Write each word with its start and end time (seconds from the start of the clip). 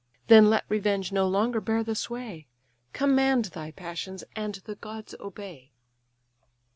Then 0.29 0.49
let 0.49 0.65
revenge 0.67 1.11
no 1.11 1.27
longer 1.27 1.61
bear 1.61 1.83
the 1.83 1.93
sway; 1.93 2.47
Command 2.91 3.45
thy 3.53 3.69
passions, 3.69 4.23
and 4.35 4.55
the 4.55 4.73
gods 4.73 5.13
obey." 5.19 5.73